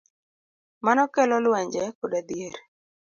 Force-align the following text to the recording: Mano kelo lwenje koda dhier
Mano 0.85 1.03
kelo 1.13 1.35
lwenje 1.45 1.83
koda 1.97 2.19
dhier 2.27 2.55